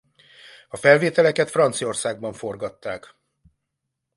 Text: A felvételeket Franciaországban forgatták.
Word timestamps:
A 0.69 0.75
felvételeket 0.77 1.49
Franciaországban 1.49 2.33
forgatták. 2.33 3.15